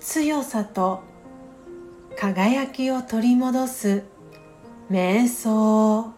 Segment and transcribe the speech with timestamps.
[0.00, 1.04] 強さと
[2.18, 4.02] 輝きを取り戻す
[4.90, 6.12] 瞑想。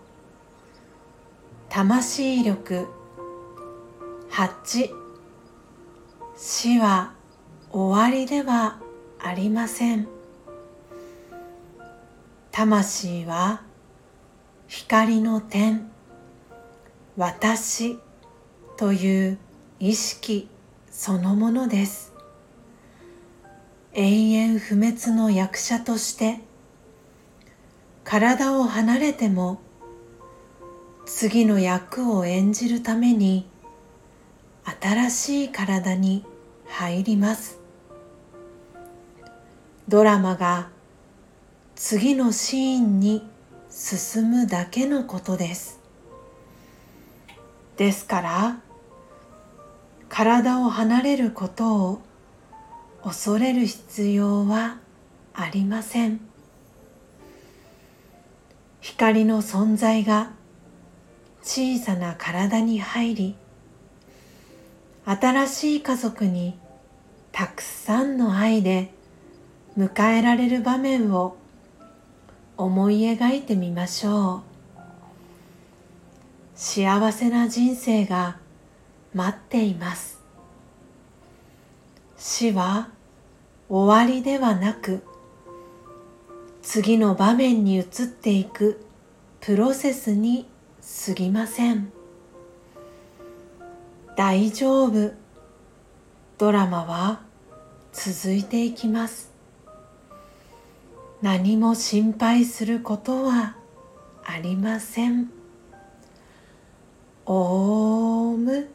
[1.68, 2.86] 魂力
[4.30, 4.90] 8
[6.38, 7.12] 死は
[7.70, 8.80] 終わりでは
[9.18, 10.08] ありません。
[12.50, 13.60] 魂は
[14.68, 15.97] 光の点。
[17.18, 17.98] 私
[18.76, 19.38] という
[19.80, 20.48] 意識
[20.88, 22.12] そのものです。
[23.92, 26.38] 永遠不滅の役者として
[28.04, 29.60] 体を離れても
[31.06, 33.48] 次の役を演じるために
[34.80, 36.24] 新しい体に
[36.68, 37.58] 入ります。
[39.88, 40.68] ドラマが
[41.74, 43.28] 次のシーンに
[43.70, 45.77] 進むだけのことです。
[47.78, 48.60] ですから
[50.08, 52.02] 体を離れることを
[53.04, 54.78] 恐れる必要は
[55.32, 56.20] ありません。
[58.80, 60.32] 光の存在が
[61.42, 63.36] 小さな体に入り
[65.04, 66.58] 新しい家族に
[67.30, 68.92] たくさんの愛で
[69.78, 71.36] 迎えられる場面を
[72.56, 74.47] 思い描いてみましょう。
[76.60, 78.36] 幸せな人生が
[79.14, 80.18] 待っています。
[82.16, 82.88] 死は
[83.68, 85.04] 終わりではなく
[86.60, 88.84] 次の場面に移っていく
[89.40, 90.48] プロセスに
[91.06, 91.92] 過ぎません。
[94.16, 95.12] 大丈夫。
[96.38, 97.20] ドラマは
[97.92, 99.30] 続いていきます。
[101.22, 103.54] 何も心配することは
[104.24, 105.37] ありません。
[107.30, 108.70] オーム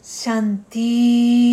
[0.00, 1.43] シャンティー